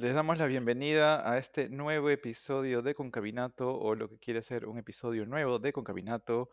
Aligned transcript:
Les 0.00 0.14
damos 0.14 0.38
la 0.38 0.46
bienvenida 0.46 1.28
a 1.28 1.38
este 1.38 1.68
nuevo 1.68 2.08
episodio 2.08 2.82
de 2.82 2.94
Concabinato, 2.94 3.76
o 3.76 3.96
lo 3.96 4.08
que 4.08 4.16
quiere 4.20 4.42
ser 4.42 4.66
un 4.66 4.78
episodio 4.78 5.26
nuevo 5.26 5.58
de 5.58 5.72
Concabinato. 5.72 6.50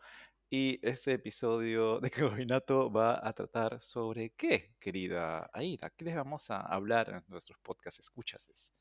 Y 0.50 0.80
este 0.82 1.12
episodio 1.12 2.00
de 2.00 2.10
Concabinato 2.44 2.90
va 2.90 3.20
a 3.22 3.32
tratar 3.34 3.80
sobre 3.80 4.30
qué, 4.30 4.74
querida 4.80 5.48
Aida, 5.52 5.90
¿qué 5.90 6.06
les 6.06 6.16
vamos 6.16 6.50
a 6.50 6.60
hablar 6.60 7.08
en 7.10 7.22
nuestros 7.28 7.56
podcasts 7.60 8.00
escuchas? 8.00 8.72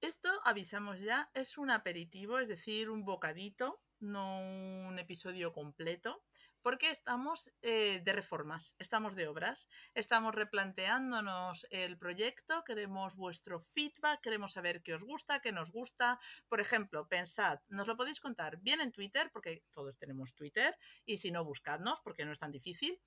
Esto, 0.00 0.28
avisamos 0.44 1.00
ya, 1.00 1.28
es 1.34 1.58
un 1.58 1.70
aperitivo, 1.70 2.38
es 2.38 2.46
decir, 2.46 2.90
un 2.90 3.04
bocadito, 3.04 3.82
no 3.98 4.38
un 4.38 5.00
episodio 5.00 5.52
completo 5.52 6.22
porque 6.62 6.90
estamos 6.90 7.52
eh, 7.62 8.00
de 8.04 8.12
reformas, 8.12 8.74
estamos 8.78 9.14
de 9.14 9.26
obras, 9.28 9.68
estamos 9.94 10.34
replanteándonos 10.34 11.66
el 11.70 11.98
proyecto, 11.98 12.62
queremos 12.64 13.16
vuestro 13.16 13.60
feedback, 13.60 14.20
queremos 14.20 14.52
saber 14.52 14.82
qué 14.82 14.94
os 14.94 15.04
gusta, 15.04 15.40
qué 15.40 15.52
nos 15.52 15.70
gusta. 15.72 16.18
Por 16.48 16.60
ejemplo, 16.60 17.08
pensad, 17.08 17.60
nos 17.68 17.86
lo 17.86 17.96
podéis 17.96 18.20
contar 18.20 18.58
bien 18.58 18.80
en 18.80 18.92
Twitter, 18.92 19.30
porque 19.32 19.64
todos 19.70 19.96
tenemos 19.96 20.34
Twitter, 20.34 20.76
y 21.04 21.18
si 21.18 21.30
no, 21.30 21.44
buscadnos, 21.44 22.00
porque 22.00 22.24
no 22.24 22.32
es 22.32 22.38
tan 22.38 22.52
difícil. 22.52 23.00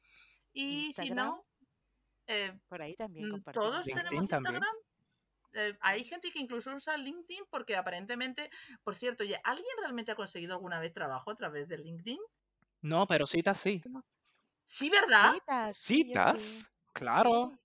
Y 0.52 0.94
si 0.94 1.12
no... 1.12 1.46
Eh, 2.28 2.58
Por 2.70 2.82
ahí 2.82 2.96
también 2.96 3.30
mm, 3.30 3.44
Todos 3.52 3.86
tenemos 3.86 4.14
Instagram. 4.14 4.76
Eh, 5.56 5.78
hay 5.82 6.04
gente 6.04 6.32
que 6.32 6.40
incluso 6.40 6.74
usa 6.74 6.98
LinkedIn 6.98 7.46
porque 7.50 7.76
aparentemente, 7.76 8.50
por 8.84 8.96
cierto, 8.96 9.24
¿alguien 9.44 9.78
realmente 9.80 10.12
ha 10.12 10.16
conseguido 10.16 10.54
alguna 10.54 10.80
vez 10.80 10.94
trabajo 10.94 11.30
a 11.30 11.36
través 11.36 11.68
de 11.68 11.78
LinkedIn? 11.78 12.20
No, 12.84 13.08
pero 13.08 13.26
citas 13.26 13.58
sí. 13.58 13.82
Sí, 14.66 14.90
¿verdad? 14.90 15.32
Citas. 15.32 15.78
¿Citas? 15.78 16.66
Claro. 16.94 17.58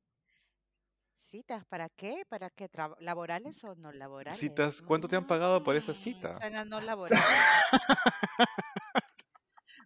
¿Citas 1.16 1.64
para 1.66 1.88
qué? 1.90 2.24
¿Para 2.28 2.50
qué? 2.50 2.70
¿Laborales 3.00 3.62
o 3.64 3.74
no 3.74 3.92
laborales? 3.92 4.38
Citas, 4.38 4.80
¿cuánto 4.80 5.08
te 5.08 5.16
han 5.16 5.26
pagado 5.26 5.62
por 5.62 5.76
esa 5.76 5.92
cita? 5.92 6.34
Suena 6.34 6.64
no. 6.64 6.80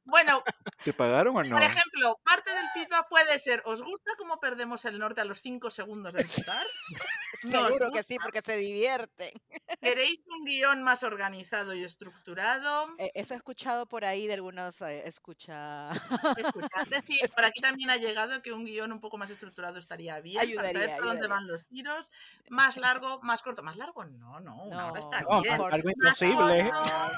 Bueno, 0.05 0.43
¿te 0.85 0.93
pagaron 0.93 1.37
o 1.37 1.43
no? 1.43 1.57
Por 1.57 1.63
ejemplo, 1.63 2.21
parte 2.25 2.53
del 2.53 2.69
feedback 2.75 3.09
puede 3.09 3.39
ser, 3.39 3.63
¿os 3.65 3.83
gusta 3.83 4.13
cómo 4.19 4.41
perdemos 4.41 4.85
el 4.85 4.99
norte 4.99 5.21
a 5.21 5.25
los 5.25 5.41
5 5.41 5.71
segundos 5.71 6.13
de 6.13 6.23
empezar? 6.23 6.67
Seguro 7.43 7.91
que 7.91 8.03
sí, 8.03 8.17
porque 8.23 8.41
se 8.45 8.57
divierten. 8.57 9.33
¿Queréis 9.81 10.21
un 10.27 10.45
guion 10.45 10.83
más 10.83 11.03
organizado 11.03 11.75
y 11.75 11.83
estructurado? 11.83 12.89
Eh, 12.99 13.11
eso 13.15 13.35
he 13.35 13.37
escuchado 13.37 13.87
por 13.87 14.05
ahí 14.05 14.27
de 14.27 14.35
algunos 14.35 14.81
eh, 14.83 15.03
escucha. 15.07 15.91
Sí, 17.05 17.19
por 17.35 17.45
aquí 17.45 17.61
también 17.61 17.91
ha 17.91 17.97
llegado 17.97 18.43
que 18.43 18.53
un 18.53 18.65
guion 18.65 18.93
un 18.93 19.01
poco 19.01 19.19
más 19.19 19.31
estructurado 19.31 19.79
estaría 19.79 20.21
bien 20.21 20.41
ayudaría, 20.41 20.73
para 20.73 20.85
saber 20.85 20.97
por 20.97 21.07
dónde 21.07 21.27
van 21.27 21.47
los 21.47 21.67
tiros. 21.67 22.11
Más 22.49 22.77
largo, 22.77 23.21
más 23.23 23.43
corto. 23.43 23.63
Más 23.63 23.77
largo, 23.77 24.05
no, 24.05 24.41
no, 24.41 24.65
una 24.65 24.93
hora 24.93 25.01
está 25.01 25.25
bien. 25.41 25.61
Algo 25.61 25.91
imposible. 25.91 26.71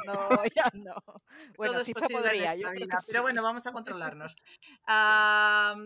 No, 0.07 0.29
no, 0.29 0.43
ya 0.55 0.71
no. 0.75 0.95
Bueno, 1.57 1.75
Todo 1.75 1.85
sí 1.85 1.93
es 1.95 2.01
posible 2.01 2.23
podría, 2.23 2.55
vida, 2.55 3.03
pero 3.07 3.23
bueno, 3.23 3.43
vamos 3.43 3.67
a 3.67 3.73
controlarnos. 3.73 4.37
Ah, 4.87 5.77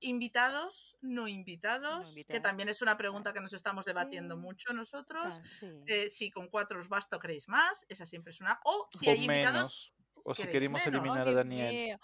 invitados, 0.00 0.96
no 1.00 1.28
invitados, 1.28 2.14
que 2.28 2.40
también 2.40 2.68
es 2.68 2.82
una 2.82 2.96
pregunta 2.96 3.32
que 3.32 3.40
nos 3.40 3.52
estamos 3.52 3.84
debatiendo 3.84 4.36
mucho 4.36 4.72
nosotros. 4.72 5.40
Eh, 5.86 6.08
si 6.10 6.30
con 6.30 6.48
cuatro 6.48 6.80
os 6.80 6.88
basta 6.88 7.16
o 7.16 7.20
queréis 7.20 7.48
más, 7.48 7.86
esa 7.88 8.06
siempre 8.06 8.32
es 8.32 8.40
una. 8.40 8.60
O 8.64 8.88
si 8.90 9.08
hay 9.08 9.24
invitados. 9.24 9.92
O 10.24 10.34
si 10.34 10.46
queremos 10.46 10.84
eliminar 10.86 11.28
a 11.28 11.32
Daniel. 11.32 11.98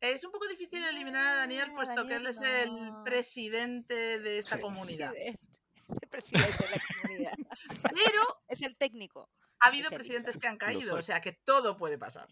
Es 0.00 0.24
un 0.24 0.32
poco 0.32 0.48
difícil 0.48 0.82
eliminar 0.82 1.26
a 1.26 1.34
Daniel, 1.34 1.72
puesto 1.74 2.06
que 2.06 2.14
él 2.14 2.26
es 2.26 2.40
el 2.40 2.90
presidente 3.04 4.18
de 4.18 4.38
esta 4.38 4.58
comunidad. 4.60 5.12
El 5.14 6.08
presidente 6.08 6.64
de 6.64 6.70
la 6.70 6.82
comunidad. 7.02 7.32
Pero. 7.82 8.22
Es 8.48 8.62
el 8.62 8.76
técnico. 8.76 9.30
Ha 9.60 9.68
habido 9.68 9.90
presidentes 9.90 10.36
que 10.36 10.48
han 10.48 10.56
caído, 10.56 10.96
o 10.96 11.02
sea 11.02 11.20
que 11.20 11.32
todo 11.32 11.76
puede 11.76 11.98
pasar. 11.98 12.26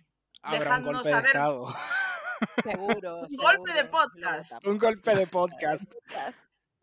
Dejadnos 0.51 1.03
saber. 1.03 1.33
Seguro. 2.63 3.21
Un 3.21 3.37
golpe 3.37 3.73
de 3.73 3.85
podcast. 3.85 4.65
Un 4.65 4.79
golpe 4.79 5.15
de 5.15 5.27
podcast. 5.27 5.93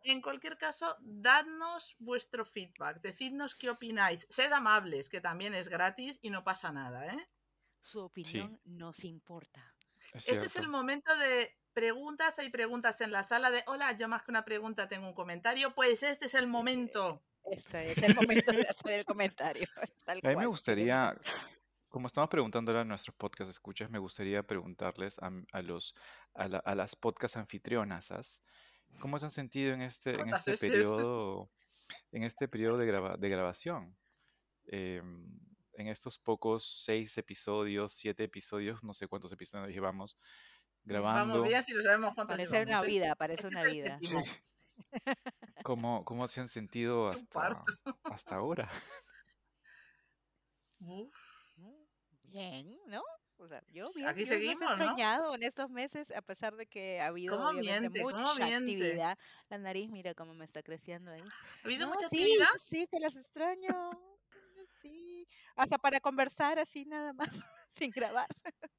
En 0.03 0.21
cualquier 0.21 0.57
caso, 0.57 0.95
dadnos 1.01 1.95
vuestro 1.97 2.45
feedback, 2.45 3.01
decidnos 3.01 3.57
qué 3.57 3.71
opináis. 3.71 4.27
Sed 4.29 4.51
amables, 4.51 5.09
que 5.09 5.19
también 5.19 5.55
es 5.55 5.67
gratis 5.67 6.19
y 6.21 6.29
no 6.29 6.43
pasa 6.43 6.71
nada, 6.71 7.07
¿eh? 7.07 7.29
Su 7.79 8.01
opinión 8.01 8.59
nos 8.65 9.03
importa. 9.03 9.73
este 10.13 10.45
es 10.45 10.55
el 10.57 10.67
momento 10.67 11.15
de 11.17 11.55
preguntas. 11.73 12.37
Hay 12.39 12.49
preguntas 12.49 13.01
en 13.01 13.11
la 13.11 13.23
sala 13.23 13.49
de 13.49 13.63
hola, 13.67 13.91
yo 13.93 14.07
más 14.07 14.23
que 14.23 14.31
una 14.31 14.45
pregunta 14.45 14.87
tengo 14.87 15.07
un 15.07 15.13
comentario. 15.13 15.73
Pues 15.73 16.03
este 16.03 16.27
es 16.27 16.35
el 16.35 16.47
momento. 16.47 17.23
Este 17.43 17.91
es 17.91 17.97
el 17.97 18.15
momento 18.15 18.51
de 18.51 18.61
hacer 18.63 18.93
el 18.99 19.05
comentario. 19.05 19.67
a 20.07 20.15
mí 20.15 20.35
me 20.35 20.45
gustaría, 20.45 21.15
como 21.95 22.07
estamos 22.07 22.29
preguntándole 22.29 22.79
a 22.79 22.83
nuestros 22.83 23.15
podcast 23.15 23.49
escuchas, 23.49 23.89
me 23.89 23.99
gustaría 23.99 24.43
preguntarles 24.43 25.15
a, 25.19 25.61
los, 25.61 25.95
a, 26.33 26.75
las 26.75 26.93
podcast 26.97 27.37
anfitrionas, 27.37 28.43
¿cómo 28.99 29.17
se 29.17 29.23
han 29.23 29.31
sentido 29.31 29.73
en 29.73 29.81
este, 29.81 30.19
en 30.19 30.27
este 30.33 30.57
periodo, 30.57 31.49
en 32.11 32.23
este 32.23 32.49
periodo 32.49 32.75
de, 32.75 33.17
de 33.17 33.29
grabación? 33.29 33.95
Em, 34.65 35.39
en 35.75 35.87
estos 35.87 36.19
pocos 36.19 36.83
seis 36.83 37.17
episodios, 37.17 37.93
siete 37.93 38.25
episodios, 38.25 38.83
no 38.83 38.93
sé 38.93 39.07
cuántos 39.07 39.31
episodios 39.31 39.69
llevamos 39.69 40.17
grabando. 40.83 41.43
Vamos 41.43 41.65
si 41.65 41.73
lo 41.73 41.81
sabemos 41.81 42.13
cuántos 42.13 42.35
Parece 42.35 42.61
una 42.61 42.81
vida, 42.81 43.15
parece 43.15 43.47
una 43.47 43.63
vida. 43.63 43.99
¿Cómo, 45.63 46.03
¿Cómo 46.03 46.27
se 46.27 46.41
han 46.41 46.49
sentido 46.49 47.07
hasta, 47.07 47.63
hasta 48.03 48.35
ahora? 48.35 48.69
Bien, 52.35 52.77
¿no? 52.87 53.01
O 53.37 53.47
sea, 53.47 53.63
yo 53.71 53.89
bien, 53.95 54.09
Aquí 54.09 54.25
yo 54.25 54.27
seguimos, 54.27 54.59
no 54.59 54.67
he 54.67 54.73
extrañado 54.73 55.35
en 55.35 55.43
estos 55.43 55.69
meses, 55.69 56.11
a 56.11 56.21
pesar 56.21 56.57
de 56.57 56.65
que 56.65 56.99
ha 56.99 57.07
habido 57.07 57.39
obviamente 57.39 58.03
mucha 58.03 58.45
actividad. 58.45 59.17
La 59.47 59.57
nariz, 59.57 59.89
mira 59.89 60.13
cómo 60.13 60.33
me 60.33 60.43
está 60.43 60.61
creciendo 60.61 61.11
ahí. 61.11 61.21
¿Ha 61.21 61.65
habido 61.65 61.87
mucha 61.87 62.07
actividad? 62.07 62.49
Sí, 62.61 62.87
que 62.91 62.99
las 62.99 63.15
extraño. 63.15 63.89
Sí, 64.81 65.25
hasta 65.55 65.77
para 65.77 66.01
conversar 66.01 66.59
así 66.59 66.83
nada 66.83 67.13
más, 67.13 67.29
sin 67.73 67.91
grabar. 67.91 68.27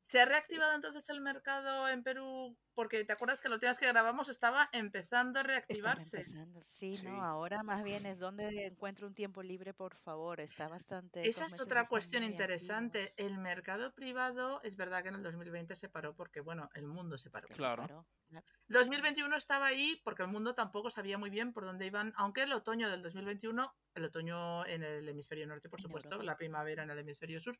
¿Se 0.06 0.20
ha 0.20 0.24
reactivado 0.24 0.74
entonces 0.74 1.08
el 1.08 1.20
mercado 1.20 1.88
en 1.88 2.04
Perú? 2.04 2.56
Porque 2.74 3.04
te 3.04 3.12
acuerdas 3.12 3.40
que 3.40 3.48
lo 3.48 3.56
última 3.56 3.74
que 3.74 3.88
grabamos 3.88 4.28
estaba 4.28 4.68
empezando 4.72 5.40
a 5.40 5.42
reactivarse. 5.42 6.26
Sí, 6.62 7.00
no, 7.02 7.24
ahora 7.24 7.62
más 7.62 7.82
bien 7.82 8.06
es 8.06 8.18
donde 8.18 8.66
encuentro 8.66 9.06
un 9.08 9.14
tiempo 9.14 9.42
libre, 9.42 9.74
por 9.74 9.96
favor, 9.96 10.40
está 10.40 10.68
bastante... 10.68 11.28
Esa 11.28 11.46
es 11.46 11.58
otra 11.58 11.88
cuestión 11.88 12.22
interesante. 12.22 13.14
El 13.16 13.38
mercado 13.38 13.94
privado, 13.94 14.60
es 14.62 14.76
verdad 14.76 15.02
que 15.02 15.08
en 15.08 15.16
el 15.16 15.22
2020 15.22 15.74
se 15.74 15.88
paró 15.88 16.14
porque, 16.14 16.40
bueno, 16.40 16.70
el 16.74 16.86
mundo 16.86 17.18
se 17.18 17.30
paró. 17.30 17.48
Claro. 17.48 18.06
2021 18.68 19.36
estaba 19.36 19.66
ahí 19.66 20.00
porque 20.04 20.22
el 20.22 20.28
mundo 20.28 20.54
tampoco 20.54 20.90
sabía 20.90 21.18
muy 21.18 21.30
bien 21.30 21.52
por 21.52 21.64
dónde 21.64 21.86
iban, 21.86 22.12
aunque 22.16 22.42
el 22.42 22.52
otoño 22.52 22.90
del 22.90 23.02
2021, 23.02 23.74
el 23.94 24.04
otoño 24.04 24.66
en 24.66 24.82
el 24.82 25.08
hemisferio 25.08 25.46
norte, 25.46 25.68
por 25.68 25.80
supuesto, 25.80 26.22
la 26.22 26.36
primavera 26.36 26.82
en 26.82 26.90
el 26.90 26.98
hemisferio 26.98 27.40
sur, 27.40 27.58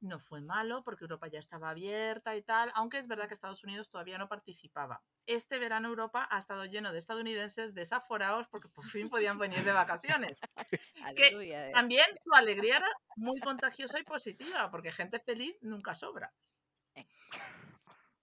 no 0.00 0.18
fue 0.18 0.40
malo 0.40 0.82
porque 0.84 1.04
Europa 1.04 1.28
ya 1.28 1.38
estaba 1.38 1.70
abierta 1.70 2.36
y 2.36 2.42
tal, 2.42 2.70
aunque 2.74 2.98
es 2.98 3.08
verdad 3.08 3.28
que 3.28 3.34
Estados 3.34 3.64
Unidos 3.64 3.90
todavía 3.90 4.18
no 4.18 4.28
participaba. 4.28 5.02
Este 5.26 5.58
verano 5.58 5.88
Europa 5.88 6.28
ha 6.30 6.38
estado 6.38 6.64
lleno 6.64 6.92
de 6.92 6.98
estadounidenses 6.98 7.74
desaforados 7.74 8.46
porque 8.48 8.68
por 8.68 8.84
fin 8.84 9.08
podían 9.08 9.38
venir 9.38 9.62
de 9.64 9.72
vacaciones. 9.72 10.40
que 11.16 11.72
también 11.74 12.06
su 12.24 12.34
alegría 12.34 12.76
era 12.76 12.88
muy 13.16 13.40
contagiosa 13.40 13.98
y 13.98 14.04
positiva, 14.04 14.70
porque 14.70 14.92
gente 14.92 15.18
feliz 15.18 15.56
nunca 15.60 15.94
sobra. 15.94 16.32
Eh. 16.94 17.06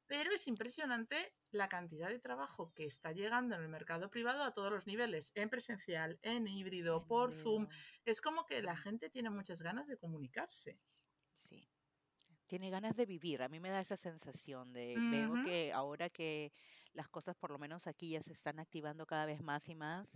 Pero 0.08 0.32
es 0.32 0.48
impresionante 0.48 1.34
la 1.52 1.68
cantidad 1.68 2.10
de 2.10 2.20
trabajo 2.20 2.72
que 2.76 2.86
está 2.86 3.12
llegando 3.12 3.56
en 3.56 3.64
el 3.64 3.70
mercado 3.70 4.12
privado 4.12 4.44
a 4.44 4.54
todos 4.54 4.72
los 4.72 4.86
niveles, 4.86 5.32
en 5.36 5.50
presencial, 5.50 6.20
en 6.22 6.48
híbrido, 6.48 7.08
por 7.08 7.34
Zoom. 7.34 7.68
Es 8.06 8.22
como 8.22 8.46
que 8.46 8.62
la 8.62 8.78
gente 8.78 9.10
tiene 9.10 9.32
muchas 9.32 9.62
ganas 9.62 9.88
de 9.88 9.98
comunicarse. 9.98 10.80
Sí. 11.36 11.68
Tiene 12.48 12.70
ganas 12.70 12.96
de 12.96 13.06
vivir. 13.06 13.42
A 13.44 13.50
mí 13.50 13.60
me 13.60 13.70
da 13.70 13.80
esa 13.80 13.98
sensación 13.98 14.72
de, 14.72 14.96
veo 15.12 15.34
que 15.44 15.74
ahora 15.74 16.10
que 16.10 16.52
las 16.96 17.10
cosas 17.10 17.36
por 17.36 17.52
lo 17.52 17.60
menos 17.60 17.88
aquí 17.88 18.12
ya 18.12 18.24
se 18.24 18.34
están 18.34 18.60
activando 18.60 19.06
cada 19.06 19.26
vez 19.26 19.42
más 19.42 19.68
y 19.70 19.76
más, 19.76 20.08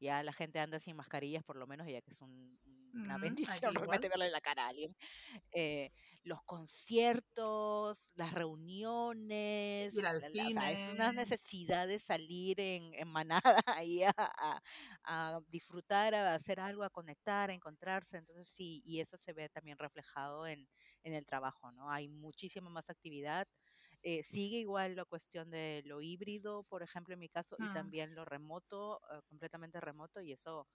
ya 0.00 0.22
la 0.22 0.32
gente 0.32 0.60
anda 0.60 0.80
sin 0.80 0.96
mascarillas 0.96 1.42
por 1.44 1.56
lo 1.56 1.66
menos, 1.66 1.86
ya 1.86 2.00
que 2.00 2.12
es 2.12 2.20
una 2.22 3.18
bendición 3.18 3.74
realmente 3.74 4.08
verle 4.08 4.30
la 4.30 4.40
cara 4.40 4.64
a 4.64 4.68
alguien. 4.68 4.94
Eh, 5.52 5.90
los 6.22 6.42
conciertos, 6.44 8.12
las 8.14 8.32
reuniones, 8.32 9.94
es 9.94 10.94
una 10.94 11.12
necesidad 11.12 11.88
de 11.88 11.98
salir 11.98 12.60
en, 12.60 12.92
en 12.94 13.08
manada 13.08 13.42
ahí 13.66 14.02
a, 14.04 14.12
a, 15.04 15.40
disfrutar, 15.48 16.14
a 16.14 16.34
hacer 16.34 16.60
algo, 16.60 16.84
a 16.84 16.90
conectar, 16.90 17.50
a 17.50 17.54
encontrarse. 17.54 18.18
Entonces 18.18 18.48
sí, 18.48 18.82
y 18.84 19.00
eso 19.00 19.16
se 19.16 19.32
ve 19.32 19.48
también 19.48 19.78
reflejado 19.78 20.46
en, 20.46 20.68
en 21.02 21.14
el 21.14 21.26
trabajo, 21.26 21.72
¿no? 21.72 21.90
Hay 21.90 22.08
muchísima 22.08 22.68
más 22.68 22.88
actividad. 22.90 23.48
Eh, 24.02 24.22
sigue 24.22 24.58
igual 24.58 24.94
la 24.96 25.04
cuestión 25.04 25.50
de 25.50 25.82
lo 25.84 26.00
híbrido, 26.00 26.62
por 26.64 26.82
ejemplo, 26.82 27.14
en 27.14 27.20
mi 27.20 27.28
caso, 27.28 27.56
y 27.58 27.64
ah. 27.64 27.72
también 27.74 28.14
lo 28.14 28.24
remoto, 28.24 29.00
eh, 29.12 29.20
completamente 29.28 29.80
remoto, 29.80 30.20
y 30.20 30.32
eso 30.32 30.68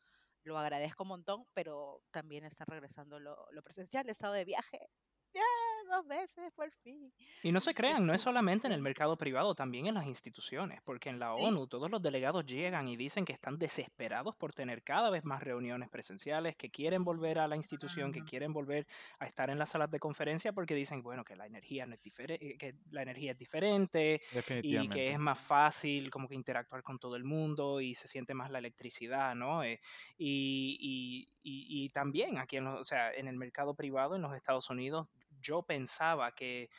lo 0.44 0.58
agradezco 0.58 1.04
un 1.04 1.10
montón, 1.10 1.46
pero 1.54 2.02
también 2.12 2.44
está 2.46 2.66
regresando 2.66 3.20
lo, 3.20 3.46
lo 3.52 3.64
presencial, 3.64 4.10
estado 4.10 4.34
de 4.34 4.46
viaje. 4.46 4.90
Ya, 5.34 5.42
dos 5.90 6.08
veces, 6.08 6.52
por 6.56 6.72
fin. 6.84 7.12
Y 7.44 7.52
no 7.52 7.60
se 7.60 7.74
crean, 7.74 8.06
no 8.06 8.14
es 8.14 8.22
solamente 8.30 8.68
en 8.68 8.74
el 8.74 8.82
mercado 8.82 9.18
privado, 9.18 9.56
también 9.56 9.88
en 9.88 9.96
las 9.96 10.06
instituciones, 10.08 10.82
porque 10.84 11.10
en 11.10 11.20
la 11.20 11.36
Sí. 11.36 11.44
ONU 11.44 11.68
todos 11.68 11.90
los 11.90 12.02
delegados 12.02 12.46
llegan 12.46 12.88
y 12.88 12.96
dicen 12.98 13.26
que 13.26 13.34
están 13.34 13.58
desesperados 13.58 14.36
por 14.36 14.54
tener 14.54 14.84
cada 14.84 15.10
vez 15.10 15.24
más 15.26 15.42
reuniones 15.44 15.90
presenciales, 15.90 16.56
que 16.56 16.70
quieren 16.70 17.04
volver 17.04 17.40
a 17.40 17.48
la 17.48 17.56
institución, 17.56 18.12
que 18.12 18.24
quieren 18.24 18.54
volver 18.54 18.88
a 19.20 19.26
estar 19.26 19.50
en 19.50 19.58
las 19.60 19.70
salas 19.70 19.90
de 19.92 20.00
conferencia 20.00 20.54
porque 20.54 20.76
dicen, 20.76 21.02
bueno, 21.02 21.24
que 21.24 21.36
la 21.36 21.46
energía 21.46 21.86
no 21.86 21.96
es 21.96 22.02
diferente, 22.02 22.58
que 22.58 22.76
la 22.92 23.02
energía 23.04 23.32
es 23.32 23.38
diferente, 23.38 24.22
y 24.62 24.88
que 24.90 25.12
es 25.12 25.20
más 25.20 25.40
fácil 25.40 26.10
como 26.10 26.28
que 26.28 26.36
interactuar 26.36 26.84
con 26.84 27.00
todo 27.00 27.16
el 27.16 27.24
mundo 27.24 27.82
y 27.82 27.94
se 27.94 28.08
siente 28.08 28.34
más 28.34 28.50
la 28.52 28.60
electricidad, 28.60 29.36
¿no? 29.36 29.64
Eh, 29.64 29.80
y, 30.18 30.78
y- 30.80 31.30
y- 31.44 31.86
y 31.86 31.90
también 31.90 32.38
aquí 32.38 32.58
en, 32.58 32.66
los- 32.66 32.80
o 32.82 32.86
sea, 32.86 33.14
en 33.14 33.28
el 33.28 33.36
mercado 33.36 33.74
privado 33.76 34.16
en 34.16 34.22
los 34.22 34.36
Estados 34.36 34.70
Unidos, 34.70 35.08
yo 35.44 35.64
pensaba 35.64 36.34
que, 36.34 36.70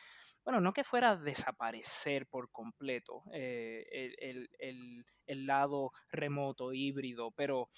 bueno, 0.45 0.61
no 0.61 0.73
que 0.73 0.85
fuera 0.85 1.13
a 1.13 1.17
desaparecer 1.17 2.27
por 2.29 2.51
completo 2.51 3.23
eh, 3.35 3.87
el, 3.93 4.17
el- 4.21 4.51
el- 4.59 5.07
el 5.27 5.47
lado 5.47 5.93
remoto, 6.11 6.73
híbrido, 6.75 7.31
pero 7.33 7.69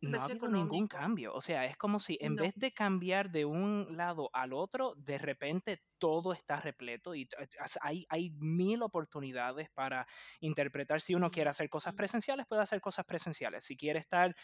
no 0.00 0.20
ha 0.20 0.24
habido 0.24 0.48
ningún 0.48 0.86
cambio. 0.88 1.32
O 1.34 1.40
sea, 1.40 1.64
es 1.66 1.76
como 1.76 1.98
si 1.98 2.18
en 2.20 2.34
No. 2.36 2.42
vez 2.42 2.54
de 2.56 2.72
cambiar 2.72 3.30
de 3.30 3.44
un 3.44 3.96
lado 3.96 4.30
al 4.32 4.52
otro, 4.52 4.94
de 4.96 5.18
repente 5.18 5.82
todo 5.98 6.32
está 6.34 6.60
repleto 6.60 7.14
y 7.14 7.28
hay, 7.80 8.06
hay 8.10 8.30
mil 8.32 8.82
oportunidades 8.82 9.70
para 9.70 10.06
interpretar. 10.40 11.00
Si 11.00 11.14
uno 11.14 11.30
quiere 11.30 11.50
hacer 11.50 11.68
cosas 11.70 11.94
presenciales, 11.94 12.46
puede 12.46 12.62
hacer 12.62 12.80
cosas 12.80 13.04
presenciales. 13.06 13.64
Si 13.64 13.76
quiere 13.76 13.98
estar 13.98 14.34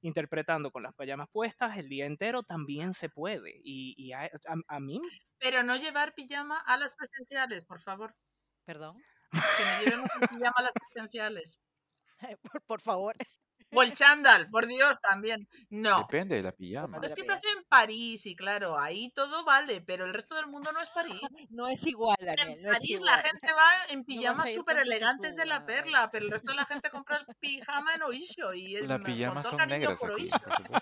interpretando 0.00 0.70
con 0.70 0.82
las 0.82 0.94
payamas 0.94 1.28
puestas 1.30 1.76
el 1.76 1.88
día 1.88 2.06
entero, 2.06 2.42
también 2.42 2.94
se 2.94 3.08
puede. 3.08 3.52
Y, 3.62 3.94
y 3.98 4.12
a, 4.12 4.22
a- 4.24 4.76
a 4.76 4.80
mí, 4.80 5.00
Pero 5.38 5.62
no 5.62 5.76
llevar 5.76 6.14
pijama 6.14 6.58
a 6.60 6.76
las 6.76 6.94
presenciales, 6.94 7.64
por 7.64 7.80
favor. 7.80 8.14
Perdón, 8.64 8.96
Que 9.32 9.64
no 9.64 9.84
llevemos 9.84 10.10
pijama 10.30 10.54
a 10.56 10.62
las 10.62 10.72
presenciales. 10.72 11.58
por, 12.42 12.62
por 12.62 12.80
favor. 12.80 13.14
O 13.72 13.82
el 13.82 13.92
chándal, 13.94 14.48
por 14.50 14.66
Dios, 14.66 15.00
también. 15.00 15.48
No. 15.68 16.00
Depende 16.00 16.36
de 16.36 16.42
la 16.42 16.52
pijama. 16.52 16.98
Es 17.02 17.14
que 17.14 17.22
estás 17.22 17.42
en 17.56 17.64
París 17.64 18.26
y 18.26 18.36
claro, 18.36 18.78
ahí 18.78 19.10
todo 19.14 19.44
vale, 19.44 19.80
pero 19.80 20.04
el 20.04 20.14
resto 20.14 20.34
del 20.34 20.46
mundo 20.46 20.72
no 20.72 20.80
es 20.80 20.90
París. 20.90 21.20
No 21.50 21.66
es 21.66 21.84
igual, 21.86 22.16
En 22.20 22.62
no 22.62 22.70
París 22.70 23.00
la 23.00 23.18
gente 23.18 23.52
va 23.52 23.92
en 23.92 24.04
pijamas 24.04 24.52
súper 24.54 24.78
elegantes 24.78 25.34
de 25.34 25.46
la 25.46 25.66
perla, 25.66 26.08
pero 26.10 26.26
el 26.26 26.30
resto 26.30 26.52
de 26.52 26.56
la 26.56 26.64
gente 26.64 26.90
compra 26.90 27.16
el 27.16 27.26
pijama 27.36 27.94
en 27.94 28.02
Oisho 28.02 28.54
y 28.54 28.76
es 28.76 28.82
Las 28.86 29.00
con 29.00 29.12
pijamas 29.12 29.46
son 29.46 29.56
negras 29.68 29.98
por 29.98 30.12
aquí, 30.12 30.28
por 30.28 30.80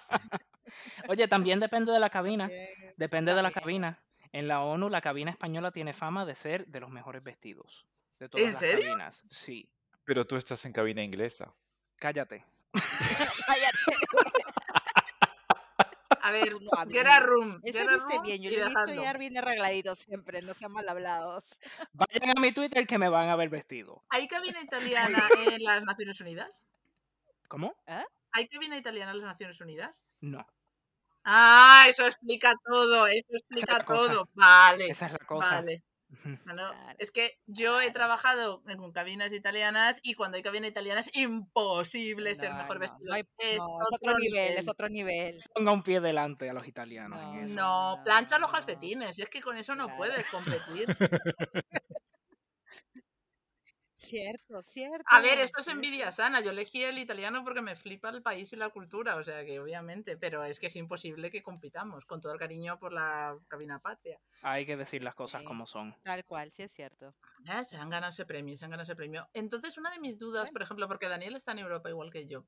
oye, 1.09 1.27
también 1.27 1.59
depende 1.59 1.93
de 1.93 1.99
la 1.99 2.11
cabina. 2.11 2.49
También, 2.49 2.95
Depende 2.97 3.35
de 3.35 3.43
la 3.43 3.51
cabina. 3.51 4.03
En 4.33 4.47
la 4.47 4.61
ONU, 4.63 4.89
la 4.91 5.01
cabina 5.01 5.31
española 5.31 5.71
tiene 5.71 5.93
fama 5.93 6.27
de 6.27 6.35
ser 6.35 6.67
de 6.67 6.81
los 6.81 6.91
mejores 6.91 7.23
vestidos. 7.23 7.87
De 8.19 8.29
todas 8.29 8.47
¿En 8.47 8.53
las 8.53 8.61
serio? 8.61 8.85
cabinas. 8.87 9.25
Sí. 9.29 9.71
Pero 10.05 10.27
tú 10.27 10.37
estás 10.37 10.65
en 10.65 10.73
cabina 10.73 11.03
inglesa. 11.03 11.55
Cállate. 11.97 12.45
A 16.21 16.31
ver, 16.31 16.53
no 16.61 16.71
get 16.91 17.07
a 17.07 17.21
room, 17.21 17.61
get 17.63 17.77
a 17.77 17.93
viste 17.93 17.97
room 17.97 18.23
bien, 18.23 18.43
yo 18.43 18.51
lo 18.51 18.65
he 18.65 18.69
visto 18.69 18.87
llegar 18.87 19.19
bien 19.19 19.39
arregladito 19.39 19.97
siempre, 19.97 20.43
no 20.43 20.53
sean 20.53 20.73
mal 20.73 20.89
hablados. 20.89 21.45
Vayan 21.93 22.37
a 22.37 22.41
mi 22.41 22.53
Twitter 22.53 22.87
que 22.87 22.99
me 22.99 23.09
van 23.09 23.31
a 23.31 23.37
ver 23.37 23.49
vestido. 23.49 24.05
¿Hay 24.11 24.27
cabina 24.29 24.61
italiana 24.61 25.27
en 25.59 25.65
las 25.65 25.83
Naciones 25.85 26.21
Unidas? 26.21 26.67
¿Cómo? 27.49 27.75
¿Hay 28.33 28.49
cabina 28.49 28.77
italiana 28.77 29.13
en 29.13 29.21
las 29.21 29.29
Naciones 29.29 29.61
Unidas? 29.61 30.05
No. 30.21 30.47
Ah, 31.25 31.87
eso 31.89 32.07
explica 32.07 32.55
todo, 32.65 33.07
eso 33.07 33.27
explica 33.31 33.85
cosa. 33.85 34.13
todo. 34.13 34.29
Vale, 34.35 34.89
Esa 34.89 35.07
es 35.07 35.13
la 35.13 35.19
cosa. 35.19 35.51
vale. 35.51 35.83
Ujú. 36.11 36.29
No, 36.47 36.55
Claro, 36.55 36.73
Es 36.99 37.11
que 37.11 37.39
yo 37.47 37.81
he 37.83 37.91
trabajado 37.91 38.63
en- 38.67 38.79
con 38.79 38.93
cabinas 38.93 39.31
italianas 39.33 40.01
y 40.03 40.15
cuando 40.15 40.37
hay 40.37 40.43
cabina 40.43 40.67
italiana 40.67 41.01
es 41.01 41.15
imposible 41.17 42.35
ser 42.35 42.55
mejor 42.55 42.77
no, 42.77 42.81
vestido. 42.81 43.05
no 43.11 43.15
hay- 43.15 43.25
es, 43.39 43.59
no, 43.59 43.65
otro 43.67 43.87
es 43.91 43.99
otro 44.01 44.19
nivel, 44.19 44.33
nivel. 44.45 44.59
es 44.59 44.69
otro 44.69 44.89
nivel. 44.89 45.45
Ponga 45.55 45.73
un 45.73 45.83
pie 45.83 46.01
delante 46.01 46.49
a 46.49 46.55
los 46.55 46.67
italianos 46.67 47.19
en 47.21 47.35
No, 47.35 47.41
eso. 47.43 47.55
No, 47.57 47.97
no, 47.99 48.05
plancha 48.05 48.39
los 48.39 48.51
no. 48.51 48.55
calcetines, 48.57 49.19
y 49.19 49.23
es 49.23 49.29
que 49.29 49.43
con 49.43 49.59
eso 49.59 49.75
no 49.75 49.85
Claro. 49.85 49.99
puedes 49.99 50.27
competir. 50.31 50.87
Cierto, 54.09 54.63
cierto. 54.63 55.05
A 55.11 55.21
ver, 55.21 55.39
esto 55.39 55.61
es 55.61 55.69
envidia 55.69 56.11
sana. 56.13 56.41
Yo 56.41 56.51
elegí 56.51 56.83
el 56.83 56.99
italiano 56.99 57.45
porque 57.45 57.63
me 57.63 57.77
flipa 57.77 58.09
el 58.11 58.23
país 58.23 58.53
y 58.53 58.57
la 58.57 58.71
cultura, 58.71 59.17
o 59.17 59.23
sea 59.23 59.45
que 59.45 59.61
obviamente, 59.61 60.17
pero 60.17 60.45
es 60.45 60.59
que 60.59 60.67
es 60.69 60.77
imposible 60.77 61.31
que 61.31 61.43
compitamos 61.43 62.05
con 62.07 62.21
todo 62.21 62.33
el 62.33 62.39
cariño 62.39 62.79
por 62.79 62.93
la 62.93 63.37
cabina 63.49 63.79
patria. 63.81 64.21
Hay 64.43 64.67
que 64.67 64.77
decir 64.77 65.03
las 65.03 65.15
cosas 65.15 65.41
Sí. 65.43 65.47
como 65.47 65.67
son. 65.67 65.95
Tal 66.03 66.25
cual, 66.25 66.53
sí 66.53 66.63
es 66.63 66.73
cierto. 66.73 67.15
Ah, 67.47 67.65
se 67.65 67.77
han 67.77 67.91
ganado 67.91 68.11
ese 68.11 68.25
premio, 68.27 68.57
se 68.57 68.65
han 68.65 68.71
ganado 68.71 68.85
ese 68.85 68.97
premio. 68.97 69.29
Entonces, 69.35 69.77
una 69.79 69.91
de 69.91 70.01
mis 70.01 70.19
dudas, 70.19 70.51
por 70.51 70.63
ejemplo, 70.63 70.89
porque 70.89 71.09
Daniel 71.09 71.37
está 71.37 71.53
en 71.53 71.59
Europa 71.61 71.89
igual 71.91 72.11
que 72.11 72.27
yo. 72.27 72.45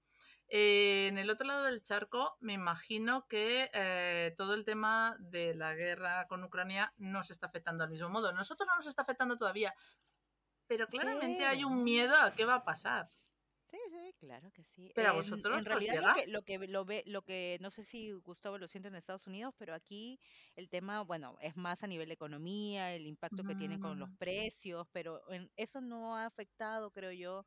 eh, 0.53 1.07
en 1.09 1.17
el 1.19 1.31
otro 1.31 1.47
lado 1.47 1.65
del 1.65 1.81
charco, 1.81 2.37
me 2.41 2.55
imagino 2.55 3.27
que 3.29 3.71
eh, 3.73 4.35
todo 4.37 4.55
el 4.55 4.65
tema 4.65 5.17
de 5.21 5.55
la 5.55 5.75
guerra 5.75 6.27
con 6.27 6.43
Ucrania 6.43 6.93
no 6.97 7.23
se 7.23 7.33
está 7.33 7.47
afectando 7.47 7.85
al 7.85 7.91
mismo 7.91 8.09
modo. 8.09 8.33
Nosotros 8.33 8.67
no 8.69 8.75
nos 8.75 8.87
está 8.87 9.03
afectando 9.03 9.37
todavía, 9.37 9.73
pero 10.71 10.87
claramente 10.87 11.45
hay 11.45 11.65
un 11.65 11.83
miedo 11.83 12.15
a 12.17 12.33
qué 12.33 12.45
va 12.45 12.55
a 12.55 12.65
pasar. 12.65 13.11
Sí, 13.71 13.79
sí, 13.89 14.15
claro 14.19 14.51
que 14.53 14.65
sí. 14.65 14.91
Pero 14.95 15.11
a 15.11 15.13
vosotros 15.13 15.59
en 15.59 15.65
realidad 15.65 16.03
lo 16.03 16.15
que, 16.15 16.27
lo 16.29 16.43
que 16.43 16.59
lo 16.69 16.85
ve, 16.85 17.03
lo 17.07 17.23
que 17.23 17.59
no 17.61 17.71
sé 17.71 17.85
si 17.85 18.13
Gustavo 18.13 18.59
lo 18.59 18.67
siente 18.69 18.89
en 18.89 18.95
Estados 18.97 19.27
Unidos, 19.27 19.55
pero 19.59 19.75
aquí 19.75 20.19
el 20.57 20.69
tema, 20.69 21.03
bueno, 21.03 21.37
es 21.41 21.57
más 21.57 21.83
a 21.85 21.87
nivel 21.89 22.09
de 22.09 22.15
economía, 22.15 22.95
el 22.95 23.07
impacto 23.07 23.45
que 23.45 23.55
tiene 23.57 23.79
con 23.81 23.99
los 23.99 24.11
Mm. 24.11 24.17
precios, 24.17 24.87
pero 24.93 25.21
en- 25.33 25.51
eso 25.57 25.81
no 25.81 26.17
ha 26.17 26.27
afectado, 26.27 26.91
creo 26.93 27.13
yo, 27.13 27.47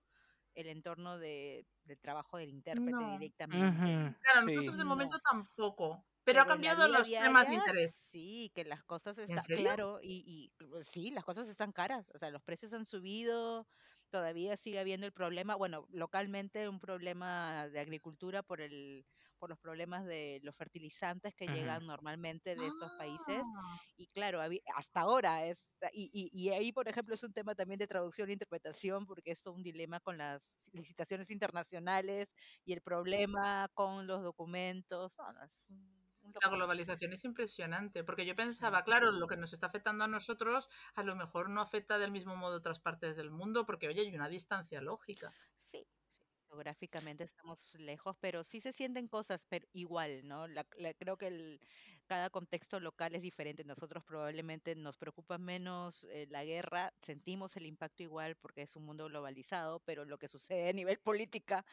el 0.55 0.67
entorno 0.67 1.17
de, 1.19 1.65
del 1.83 1.99
trabajo 1.99 2.37
del 2.37 2.49
intérprete 2.51 2.91
No. 2.91 3.11
directamente. 3.19 4.17
Claro, 4.21 4.47
sí. 4.47 4.55
nosotros 4.55 4.77
de 4.77 4.83
No. 4.83 4.89
momento 4.89 5.17
tampoco. 5.19 6.05
Pero, 6.25 6.41
ha 6.41 6.45
cambiado 6.45 6.87
los 6.87 7.15
temas 7.17 7.47
de 7.47 7.55
diaria, 7.55 7.55
interés. 7.55 7.99
Sí, 8.11 8.51
que 8.53 8.63
las 8.65 8.83
cosas 8.83 9.17
¿En 9.27 9.37
están, 9.37 9.45
claro, 9.51 9.99
y, 10.01 10.51
y 10.59 10.83
sí, 10.83 11.11
las 11.11 11.23
cosas 11.23 11.47
están 11.49 11.71
caras, 11.71 12.11
o 12.13 12.19
sea, 12.19 12.29
los 12.29 12.43
precios 12.43 12.73
han 12.73 12.85
subido, 12.85 13.67
todavía 14.09 14.55
sigue 14.57 14.79
habiendo 14.79 15.05
el 15.07 15.13
problema, 15.13 15.55
bueno, 15.55 15.87
localmente 15.89 16.69
un 16.69 16.79
problema 16.79 17.67
de 17.69 17.79
agricultura 17.79 18.43
por 18.43 18.61
el 18.61 19.05
por 19.39 19.49
los 19.49 19.59
problemas 19.59 20.05
de 20.05 20.39
los 20.43 20.55
fertilizantes 20.55 21.33
que 21.35 21.49
llegan 21.49 21.85
normalmente 21.85 22.55
de 22.55 22.67
esos 22.67 22.93
países 22.93 23.45
Ah, 23.55 23.79
y 23.97 24.07
claro, 24.07 24.39
hasta 24.41 25.01
ahora 25.01 25.45
es, 25.45 25.75
y, 25.91 26.09
y, 26.13 26.29
y 26.31 26.49
ahí 26.51 26.71
por 26.71 26.87
ejemplo 26.87 27.13
es 27.15 27.23
un 27.23 27.33
tema 27.33 27.53
también 27.55 27.77
de 27.79 27.87
traducción 27.87 28.29
e 28.29 28.33
interpretación 28.33 29.05
porque 29.05 29.31
es 29.31 29.45
un 29.47 29.61
dilema 29.63 29.99
con 29.99 30.17
las 30.17 30.41
licitaciones 30.71 31.29
internacionales 31.31 32.33
y 32.65 32.71
el 32.73 32.81
problema 32.81 33.67
con 33.73 34.07
los 34.07 34.23
documentos, 34.23 35.17
no, 35.17 35.33
no, 35.33 35.43
es 35.43 35.51
un 35.69 35.92
La 36.41 36.49
globalización 36.51 37.11
es 37.13 37.23
impresionante, 37.25 38.03
porque 38.03 38.27
yo 38.27 38.35
pensaba, 38.35 38.83
claro, 38.83 39.11
lo 39.11 39.25
que 39.25 39.35
nos 39.35 39.51
está 39.51 39.65
afectando 39.65 40.03
a 40.03 40.07
nosotros 40.07 40.69
a 40.93 41.01
lo 41.01 41.15
mejor 41.15 41.49
no 41.49 41.59
afecta 41.59 41.97
del 41.97 42.11
mismo 42.11 42.35
modo 42.35 42.53
a 42.53 42.57
otras 42.59 42.79
partes 42.79 43.15
del 43.15 43.31
mundo, 43.31 43.65
porque 43.65 43.87
oye, 43.87 44.01
hay 44.01 44.13
una 44.13 44.29
distancia 44.29 44.79
lógica. 44.79 45.35
Sí, 45.55 45.87
sí, 46.09 46.27
geográficamente 46.47 47.23
estamos 47.23 47.73
lejos, 47.75 48.15
pero 48.19 48.43
sí 48.43 48.61
se 48.61 48.73
sienten 48.73 49.07
cosas, 49.07 49.45
pero 49.49 49.67
igual, 49.71 50.27
¿no? 50.27 50.47
La- 50.47 50.67
la- 50.77 50.93
creo 50.93 51.17
que 51.17 51.27
el, 51.27 51.59
cada 52.05 52.29
contexto 52.29 52.79
local 52.79 53.15
es 53.15 53.21
diferente. 53.21 53.63
Nosotros 53.63 54.03
probablemente 54.03 54.75
nos 54.75 54.97
preocupa 54.97 55.37
menos 55.37 56.05
eh, 56.05 56.27
la 56.29 56.43
guerra, 56.43 56.93
sentimos 57.01 57.55
el 57.55 57.65
impacto 57.65 58.03
igual 58.03 58.35
porque 58.35 58.63
es 58.63 58.75
un 58.75 58.85
mundo 58.85 59.05
globalizado, 59.05 59.79
pero 59.85 60.05
lo 60.05 60.17
que 60.17 60.27
sucede 60.27 60.69
a 60.69 60.73
nivel 60.73 60.99
política 60.99 61.65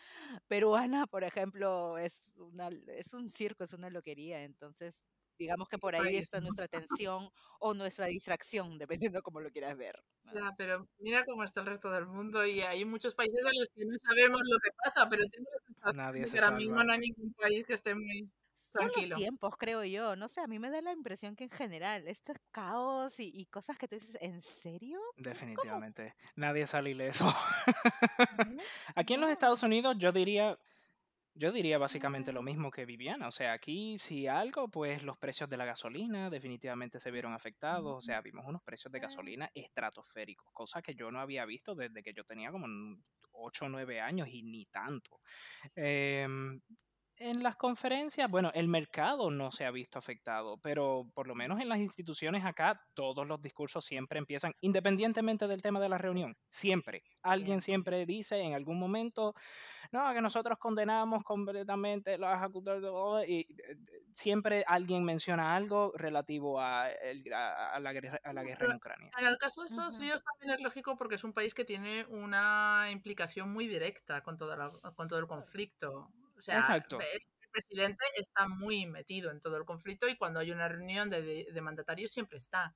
peruana, 0.49 1.06
por 1.06 1.25
ejemplo, 1.25 1.99
es 1.99 2.30
una, 2.37 2.68
es 2.68 3.12
un 3.14 3.30
circo, 3.30 3.64
es 3.64 3.72
una 3.72 3.90
loquería. 3.90 4.42
Entonces, 4.42 4.94
digamos 5.40 5.68
que 5.68 5.78
por 5.78 5.96
ahí 5.96 6.16
está 6.16 6.40
nuestra 6.40 6.66
atención 6.88 7.30
o 7.58 7.75
nuestra 7.75 8.06
distracción, 8.06 8.78
dependiendo 8.78 9.22
cómo 9.22 9.40
lo 9.40 9.50
quieras 9.50 9.76
ver. 9.76 9.99
pero 10.56 10.87
mira 10.99 11.25
cómo 11.25 11.44
está 11.44 11.60
el 11.60 11.66
resto 11.66 11.90
del 11.90 12.06
mundo 12.06 12.46
y 12.46 12.60
hay 12.60 12.84
muchos 12.84 13.14
países 13.14 13.40
en 13.40 13.58
los 13.58 13.68
que 13.75 13.84
no 13.84 13.96
sabemos 14.06 14.40
lo 14.44 14.58
que 14.58 14.70
pasa, 14.84 15.08
pero 15.08 15.25
tengo 15.28 15.49
la 15.50 15.92
sensación 15.92 16.22
de 16.22 16.30
que 16.30 16.38
ahora 16.38 16.56
mismo 16.56 16.84
no 16.84 16.92
hay 16.92 17.00
ningún 17.00 17.32
país 17.32 17.66
que 17.66 17.75
esté 17.75 17.94
muy 17.94 18.30
Son 18.72 18.90
los 19.08 19.18
tiempos, 19.18 19.54
creo 19.58 19.84
yo. 19.84 20.16
No 20.16 20.28
sé, 20.28 20.40
a 20.40 20.46
mí 20.46 20.58
me 20.58 20.70
da 20.70 20.80
la 20.80 20.92
impresión 20.92 21.34
que 21.36 21.44
en 21.44 21.50
general 21.50 22.06
esto 22.08 22.32
es 22.32 22.38
caos 22.50 23.18
y, 23.18 23.30
y 23.34 23.46
cosas 23.46 23.76
que 23.78 23.88
tú 23.88 23.96
dices, 23.96 24.16
¿en 24.20 24.42
serio? 24.42 25.00
Definitivamente. 25.16 26.14
Nadie 26.36 26.66
sale 26.66 26.90
ileso. 26.90 27.24
No, 27.24 27.32
Aquí 28.94 29.14
en 29.14 29.20
los. 29.20 29.30
Estados 29.30 29.62
Unidos 29.62 29.96
yo 29.98 30.12
diría, 30.12 30.58
yo 31.34 31.52
diría 31.52 31.78
básicamente 31.78 32.32
lo 32.32 32.42
mismo 32.42 32.70
que 32.70 32.84
Viviana. 32.84 33.28
O 33.28 33.32
sea, 33.32 33.52
aquí 33.52 33.98
si 33.98 34.26
algo, 34.26 34.68
pues 34.68 35.02
los 35.02 35.16
precios 35.18 35.48
de 35.48 35.56
la 35.56 35.64
gasolina 35.64 36.28
definitivamente 36.30 37.00
se 37.00 37.10
vieron 37.10 37.32
afectados. 37.32 37.96
O 37.96 38.00
sea, 38.00 38.20
vimos 38.20 38.44
unos 38.46 38.62
precios 38.62 38.92
de 38.92 38.98
Eh. 38.98 39.02
gasolina 39.02 39.50
estratosféricos, 39.54 40.48
cosa 40.52 40.82
que 40.82 40.94
yo 40.94 41.10
no 41.10 41.20
había 41.20 41.44
visto 41.46 41.74
desde 41.74 42.02
que 42.02 42.12
yo 42.12 42.24
tenía 42.24 42.50
como 42.50 42.66
8 43.32 43.64
o 43.64 43.68
9 43.68 44.00
años 44.00 44.28
y 44.28 44.42
ni 44.42 44.66
tanto. 44.66 45.20
Em, 45.74 46.60
en 47.20 47.42
las 47.42 47.54
conferencias, 47.56 48.30
bueno, 48.30 48.50
el 48.54 48.66
mercado 48.66 49.30
no 49.30 49.52
se 49.52 49.66
ha 49.66 49.70
visto 49.70 49.98
afectado, 49.98 50.56
pero 50.62 51.06
por 51.12 51.28
lo 51.28 51.34
menos 51.34 51.60
en 51.60 51.68
las 51.68 51.78
instituciones 51.78 52.46
acá, 52.46 52.82
todos 52.94 53.26
los 53.26 53.42
discursos 53.42 53.84
siempre 53.84 54.18
empiezan, 54.18 54.54
independientemente 54.62 55.46
del 55.46 55.60
tema 55.60 55.80
de 55.80 55.90
la 55.90 55.98
reunión, 55.98 56.34
siempre. 56.48 57.04
Alguien 57.22 57.60
siempre 57.60 58.06
dice 58.06 58.40
en 58.40 58.54
algún 58.54 58.78
momento, 58.78 59.34
no, 59.92 60.10
que 60.14 60.22
nosotros 60.22 60.56
condenamos 60.58 61.22
completamente 61.22 62.16
los 62.16 62.34
ejecutores 62.34 62.82
y 63.28 63.40
eh, 63.40 63.76
siempre 64.14 64.64
alguien 64.66 65.04
menciona 65.04 65.54
algo 65.54 65.92
relativo 65.96 66.58
a, 66.58 66.88
la, 66.88 67.92
guerra, 67.92 68.18
a 68.24 68.32
la 68.32 68.42
guerra 68.42 68.66
en 68.66 68.76
Ucrania. 68.76 69.10
En 69.18 69.26
el 69.26 69.36
caso 69.36 69.60
de 69.60 69.66
Estados 69.66 69.98
Unidos 69.98 70.22
también 70.24 70.58
es 70.58 70.64
lógico 70.64 70.96
porque 70.96 71.16
es 71.16 71.24
un 71.24 71.34
país 71.34 71.52
que 71.52 71.66
tiene 71.66 72.06
una 72.06 72.86
implicación 72.90 73.52
muy 73.52 73.68
directa 73.68 74.22
con, 74.22 74.38
toda 74.38 74.70
con 74.94 75.06
todo 75.06 75.18
el 75.18 75.26
conflicto. 75.26 76.10
O 76.40 76.42
sea, 76.42 76.59
Exacto. 76.59 76.99
el 76.99 77.49
presidente 77.52 78.02
está 78.14 78.49
muy 78.49 78.87
metido 78.87 79.30
en 79.30 79.40
todo 79.40 79.59
el 79.59 79.66
conflicto 79.66 80.09
y 80.09 80.16
cuando 80.16 80.40
hay 80.40 80.50
una 80.50 80.68
reunión 80.68 81.11
de, 81.11 81.47
de, 81.52 81.61
mandatarios 81.61 82.11
siempre 82.11 82.38
está. 82.38 82.75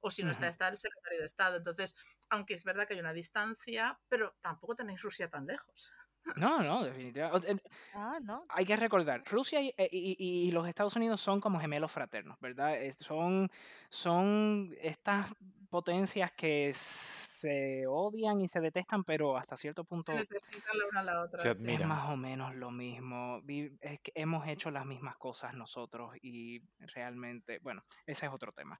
O 0.00 0.10
si 0.10 0.22
no 0.22 0.30
está, 0.30 0.48
está 0.48 0.68
el 0.68 0.76
secretario 0.76 1.20
de 1.20 1.26
Estado. 1.26 1.56
Entonces, 1.56 1.94
aunque 2.28 2.52
es 2.52 2.62
verdad 2.62 2.86
que 2.86 2.92
hay 2.92 3.00
una 3.00 3.14
distancia, 3.14 3.98
pero 4.08 4.36
tampoco 4.42 4.76
tenéis 4.76 5.00
Rusia 5.00 5.30
tan 5.30 5.46
lejos. 5.46 5.90
No, 6.34 6.60
no, 6.62 6.84
definitivamente. 6.84 7.62
Ah, 7.94 8.18
no. 8.22 8.44
Hay 8.48 8.64
que 8.64 8.76
recordar, 8.76 9.22
Rusia 9.26 9.60
y, 9.60 9.72
eh, 9.76 9.88
y, 9.90 10.16
y, 10.18 10.50
los 10.50 10.68
Estados 10.68 10.96
Unidos 10.96 11.20
son 11.20 11.40
como 11.40 11.60
gemelos 11.60 11.92
fraternos, 11.92 12.38
¿verdad? 12.40 12.76
Son, 12.98 13.50
son 13.88 14.74
estas 14.80 15.32
potencias 15.70 16.32
que 16.32 16.72
se 16.72 17.86
odian 17.86 18.40
y 18.40 18.48
se 18.48 18.60
detestan, 18.60 19.04
pero 19.04 19.36
hasta 19.36 19.56
cierto 19.56 19.84
punto 19.84 20.12
se 20.12 20.18
la 20.18 20.86
una 20.90 21.00
a 21.00 21.04
la 21.04 21.22
otra. 21.22 21.50
es 21.50 21.86
más 21.86 22.10
o 22.10 22.16
menos 22.16 22.54
lo 22.54 22.70
mismo. 22.70 23.42
Es 23.80 24.00
que 24.00 24.12
hemos 24.14 24.46
hecho 24.48 24.70
las 24.70 24.86
mismas 24.86 25.16
cosas 25.16 25.54
nosotros 25.54 26.16
y 26.22 26.62
realmente, 26.78 27.58
bueno, 27.60 27.84
ese 28.06 28.26
es 28.26 28.32
otro 28.32 28.52
tema. 28.52 28.78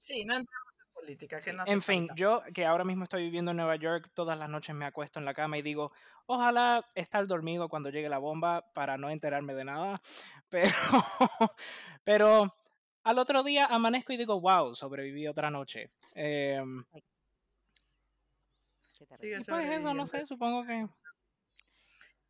Sí, 0.00 0.24
no 0.24 0.34
entramos 0.36 0.67
en 0.67 0.67
política. 1.00 1.38
Que 1.40 1.52
no 1.52 1.64
en 1.66 1.82
fin, 1.82 2.08
yo 2.14 2.42
que 2.54 2.66
ahora 2.66 2.84
mismo 2.84 3.04
estoy 3.04 3.22
viviendo 3.24 3.50
en 3.50 3.56
Nueva 3.56 3.76
York, 3.76 4.10
todas 4.14 4.38
las 4.38 4.48
noches 4.48 4.74
me 4.74 4.84
acuesto 4.84 5.18
en 5.18 5.24
la 5.24 5.34
cama 5.34 5.58
y 5.58 5.62
digo, 5.62 5.92
ojalá 6.26 6.84
estar 6.94 7.26
dormido 7.26 7.68
cuando 7.68 7.90
llegue 7.90 8.08
la 8.08 8.18
bomba 8.18 8.72
para 8.72 8.96
no 8.96 9.10
enterarme 9.10 9.54
de 9.54 9.64
nada, 9.64 10.00
pero, 10.48 10.72
pero 12.04 12.54
al 13.04 13.18
otro 13.18 13.42
día 13.42 13.66
amanezco 13.66 14.12
y 14.12 14.16
digo, 14.16 14.40
wow, 14.40 14.74
sobreviví 14.74 15.26
otra 15.26 15.50
noche. 15.50 15.90
Eh, 16.14 16.62
Sí, 19.20 19.32
pues 19.48 19.70
eso, 19.70 19.94
no 19.94 20.06
sé, 20.06 20.26
supongo 20.26 20.64
que... 20.66 20.88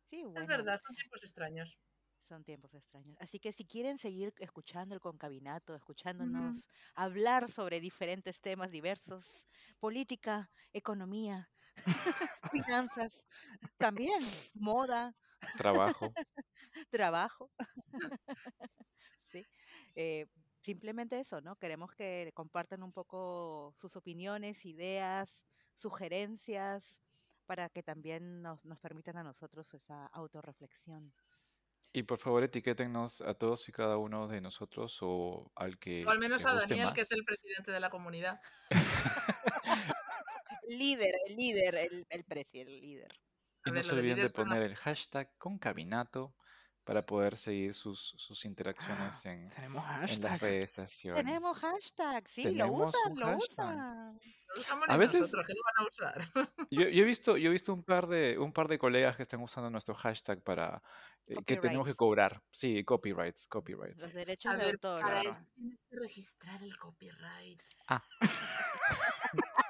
Sí, 0.07 0.23
bueno. 0.23 0.39
Es 0.39 0.47
verdad, 0.47 0.79
son 0.85 0.95
tiempos 0.95 1.23
extraños. 1.23 1.77
Son 2.29 2.43
tiempos 2.43 2.75
extraños. 2.75 3.17
Así 3.19 3.39
que 3.39 3.51
si 3.51 3.65
quieren 3.65 3.97
seguir 3.97 4.35
escuchando 4.37 4.93
el 4.93 5.01
concabinato, 5.01 5.73
escuchándonos 5.73 6.69
hablar 6.93 7.49
sobre 7.49 7.79
diferentes 7.79 8.39
temas 8.39 8.69
diversos, 8.69 9.47
política, 9.79 10.51
economía, 10.71 11.49
finanzas, 12.51 13.23
también 13.77 14.21
moda, 14.53 15.15
trabajo, 15.57 16.13
trabajo. 16.91 17.49
sí. 19.31 19.43
Eh, 19.95 20.27
simplemente 20.61 21.19
eso, 21.19 21.41
¿no? 21.41 21.55
Queremos 21.55 21.95
que 21.95 22.31
compartan 22.35 22.83
un 22.83 22.93
poco 22.93 23.73
sus 23.75 23.95
opiniones, 23.95 24.65
ideas, 24.65 25.43
sugerencias, 25.73 27.01
para 27.47 27.69
que 27.69 27.81
también 27.81 28.43
nos, 28.43 28.65
nos 28.65 28.79
permitan 28.79 29.17
a 29.17 29.23
nosotros 29.23 29.73
esa 29.73 30.05
autorreflexión. 30.05 31.11
Y 31.91 32.03
por 32.03 32.19
favor 32.19 32.43
etiquétennos 32.43 33.21
a 33.21 33.33
todos 33.33 33.67
y 33.67 33.71
cada 33.71 33.97
uno 33.97 34.27
de 34.27 34.41
nosotros 34.41 34.97
o 35.01 35.51
al 35.55 35.79
que... 35.79 36.05
O 36.05 36.09
al 36.09 36.19
menos 36.19 36.45
a 36.45 36.53
Daniel, 36.53 36.93
que 36.93 37.01
es 37.01 37.11
el 37.11 37.23
presidente 37.23 37.71
de 37.71 37.79
la 37.79 37.89
comunidad. 37.89 38.39
líder, 40.67 41.15
el 41.27 41.35
líder, 41.35 41.75
el, 41.75 42.07
el 42.09 42.23
precio, 42.25 42.61
el 42.61 42.79
líder. 42.79 43.11
Y 43.65 43.71
no 43.71 43.83
se 43.83 43.91
olviden 43.91 44.17
de 44.17 44.29
poner 44.29 44.61
el 44.61 44.75
hashtag 44.75 45.35
concabinato 45.37 46.35
para 46.89 47.05
poder 47.05 47.37
seguir 47.37 47.75
sus, 47.75 48.15
sus 48.17 48.45
interacciones 48.45 49.23
en, 49.23 49.47
Tenemos 49.49 49.85
en 49.85 49.91
hashtag. 49.91 50.31
las 50.31 50.41
redes 50.41 50.71
sociales. 50.71 51.23
Tenemos 51.23 51.55
hashtag, 51.59 52.27
sí, 52.27 52.43
lo 52.45 52.49
Tenemos 52.65 52.89
usan, 52.89 53.19
lo 53.19 53.37
usan. 53.37 53.77
No 54.15 54.19
usamos 54.59 54.89
A 54.89 54.97
veces- 54.97 55.19
nosotros, 55.21 55.45
que 55.45 55.53
lo 55.53 55.61
van 55.63 55.85
a 55.85 55.87
usar. 55.87 56.47
Yo, 56.71 56.81
yo 56.89 57.03
he 57.03 57.05
visto, 57.05 57.37
yo 57.37 57.49
he 57.49 57.53
visto 57.53 57.71
un 57.75 57.83
par 57.83 58.07
de, 58.07 58.39
un 58.39 58.51
par 58.51 58.67
de 58.67 58.79
colegas 58.79 59.15
que 59.17 59.21
están 59.21 59.39
usando 59.43 59.69
nuestro 59.69 59.93
hashtag 59.93 60.41
para 60.41 60.81
eh, 61.27 61.35
que 61.45 61.57
tenemos 61.57 61.85
que 61.87 61.93
cobrar. 61.93 62.41
Sí, 62.49 62.83
copyrights, 62.83 63.47
copyrights. 63.47 64.01
Los 64.01 64.13
derechos 64.13 64.51
A 64.51 64.57
de 64.57 64.65
ver, 64.65 64.73
autor. 64.73 65.01
para 65.03 65.21
claro. 65.21 65.29
eso 65.29 65.39
tienes 65.53 65.77
que 65.91 65.95
registrar 65.95 66.63
el 66.63 66.75
copyright. 66.75 67.61
Ah, 67.87 68.01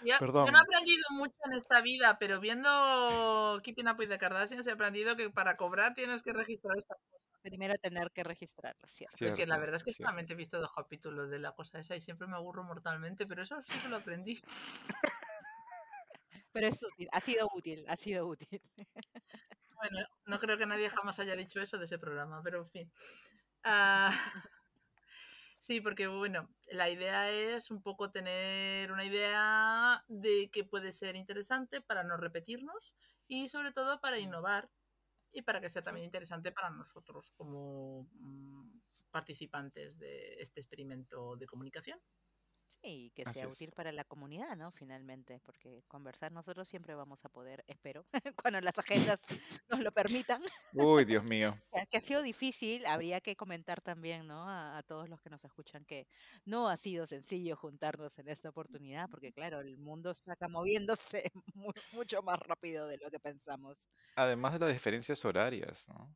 Yo, 0.00 0.12
yo 0.12 0.18
Perdón. 0.18 0.52
no 0.52 0.58
he 0.58 0.62
aprendido 0.62 1.02
mucho 1.10 1.34
en 1.44 1.52
esta 1.52 1.80
vida, 1.80 2.18
pero 2.18 2.40
viendo 2.40 3.60
Keeping 3.64 3.88
Up 3.88 3.98
with 3.98 4.08
the 4.08 4.18
Kardashians 4.18 4.66
he 4.66 4.72
aprendido 4.72 5.16
que 5.16 5.30
para 5.30 5.56
cobrar 5.56 5.94
tienes 5.94 6.22
que 6.22 6.32
registrar 6.32 6.76
esta 6.78 6.94
Primero 7.42 7.74
tener 7.78 8.10
que 8.10 8.24
registrarlo, 8.24 8.86
¿cierto? 8.88 9.16
Porque 9.20 9.46
la 9.46 9.56
Cierto, 9.56 9.58
verdad 9.58 9.76
es 9.76 9.84
que 9.84 9.92
cierto. 9.92 10.10
solamente 10.10 10.32
he 10.34 10.36
visto 10.36 10.60
dos 10.60 10.72
capítulos 10.74 11.30
de 11.30 11.38
la 11.38 11.52
cosa 11.52 11.78
esa 11.78 11.96
y 11.96 12.00
siempre 12.00 12.26
me 12.26 12.36
aburro 12.36 12.64
mortalmente, 12.64 13.26
pero 13.26 13.42
eso 13.42 13.56
sí 13.66 13.78
que 13.80 13.88
lo 13.88 13.96
aprendí. 13.96 14.40
Pero 16.52 16.66
es 16.66 16.82
útil, 16.82 17.08
ha 17.12 17.20
sido 17.20 17.48
útil, 17.54 17.84
ha 17.88 17.96
sido 17.96 18.26
útil. 18.26 18.60
Bueno, 19.76 19.98
no 20.26 20.38
creo 20.40 20.58
que 20.58 20.66
nadie 20.66 20.90
jamás 20.90 21.18
haya 21.20 21.36
dicho 21.36 21.60
eso 21.60 21.78
de 21.78 21.84
ese 21.84 21.98
programa, 21.98 22.42
pero 22.42 22.58
en 22.58 22.68
fin. 22.68 22.92
Ah, 23.64 24.10
sí, 25.58 25.80
porque 25.80 26.06
bueno, 26.06 26.48
la 26.70 26.90
idea 26.90 27.30
es 27.30 27.70
un 27.70 27.82
poco 27.82 28.10
tener 28.10 28.92
una 28.92 29.04
idea 29.04 30.04
de 30.08 30.50
que 30.50 30.64
puede 30.64 30.92
ser 30.92 31.16
interesante 31.16 31.80
para 31.80 32.02
no 32.04 32.16
repetirnos 32.16 32.94
y 33.26 33.48
sobre 33.48 33.72
todo 33.72 34.00
para 34.00 34.18
innovar 34.18 34.70
y 35.32 35.42
para 35.42 35.60
que 35.60 35.68
sea 35.70 35.82
también 35.82 36.06
interesante 36.06 36.52
para 36.52 36.70
nosotros 36.70 37.32
como 37.36 38.08
mm, 38.12 38.80
participantes 39.10 39.98
de 39.98 40.34
este 40.40 40.60
experimento 40.60 41.36
de 41.36 41.46
comunicación. 41.46 42.00
Sí, 42.82 43.12
que 43.14 43.24
Así 43.24 43.40
sea 43.40 43.48
es. 43.48 43.48
útil 43.48 43.72
para 43.72 43.90
la 43.92 44.04
comunidad, 44.04 44.56
¿no? 44.56 44.70
Finalmente, 44.70 45.40
porque 45.40 45.82
conversar 45.88 46.30
nosotros 46.32 46.68
siempre 46.68 46.94
vamos 46.94 47.24
a 47.24 47.28
poder, 47.28 47.64
espero, 47.66 48.06
cuando 48.42 48.60
las 48.60 48.78
agendas 49.18 49.20
nos 49.68 49.80
lo 49.80 49.92
permitan. 49.92 50.42
Uy, 50.72 51.04
Dios 51.04 51.24
mío. 51.24 51.58
Que- 51.90 51.98
ha 51.98 52.00
sido 52.00 52.22
difícil, 52.22 52.86
habría 52.86 53.20
que 53.20 53.36
comentar 53.36 53.80
también, 53.82 54.26
¿no? 54.26 54.48
A, 54.48 54.78
a 54.78 54.82
todos 54.82 55.08
los 55.08 55.20
que 55.20 55.30
nos 55.30 55.44
escuchan 55.44 55.84
que 55.84 56.06
no 56.44 56.68
ha 56.68 56.76
sido 56.76 57.06
sencillo 57.06 57.56
juntarnos 57.56 58.18
en 58.18 58.28
esta 58.28 58.48
oportunidad, 58.50 59.08
porque 59.10 59.32
claro, 59.32 59.60
el 59.60 59.76
mundo 59.78 60.10
está 60.10 60.32
acá 60.34 60.48
moviéndose 60.48 61.24
mu- 61.54 61.72
mucho 61.92 62.22
más 62.22 62.38
rápido 62.40 62.86
de 62.86 62.98
lo 62.98 63.10
que 63.10 63.20
pensamos. 63.20 63.76
Además 64.16 64.52
de 64.52 64.58
las 64.66 64.72
diferencias 64.74 65.24
horarias, 65.24 65.88
¿no? 65.88 66.14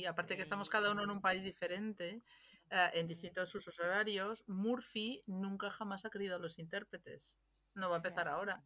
Y 0.00 0.06
aparte 0.06 0.36
que 0.36 0.42
estamos 0.42 0.68
cada 0.68 0.92
uno 0.92 1.02
en 1.02 1.10
un 1.10 1.20
país 1.20 1.42
diferente, 1.42 2.22
en 2.70 3.06
distintos 3.08 3.54
usos 3.54 3.78
horarios, 3.78 4.44
Murphy 4.46 5.22
nunca 5.26 5.70
jamás 5.70 6.04
ha 6.04 6.10
querido 6.10 6.36
a 6.36 6.38
los 6.38 6.58
intérpretes. 6.58 7.36
No 7.74 7.88
va 7.88 7.96
a 7.96 7.98
empezar 7.98 8.28
ahora. 8.28 8.64